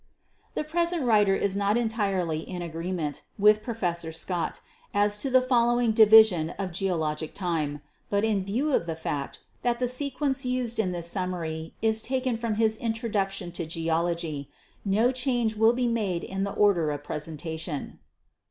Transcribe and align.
The 0.55 0.63
present 0.63 1.03
writer 1.05 1.35
is 1.35 1.55
not 1.55 1.77
entirely 1.77 2.39
in 2.39 2.63
agreement 2.63 3.21
with 3.37 3.61
Professor 3.61 4.11
Scott 4.11 4.59
as 4.95 5.19
to 5.19 5.29
the 5.29 5.43
following 5.43 5.91
division 5.91 6.49
of 6.57 6.71
geologic 6.71 7.35
time, 7.35 7.81
but 8.09 8.23
in 8.23 8.43
view 8.43 8.73
of 8.73 8.87
the 8.87 8.95
fact 8.95 9.41
that 9.61 9.77
the 9.77 9.87
sequence 9.87 10.43
used 10.43 10.79
in 10.79 10.91
this 10.91 11.07
summary 11.07 11.75
is 11.83 12.01
taken 12.01 12.35
from 12.35 12.55
his 12.55 12.77
'Introduction 12.77 13.51
to 13.51 13.67
Geology,' 13.67 14.49
no 14.83 15.11
change 15.11 15.55
will 15.55 15.73
be 15.73 15.87
made 15.87 16.23
in 16.23 16.45
the 16.45 16.53
order 16.53 16.89
of 16.89 17.03
presentation. 17.03 17.99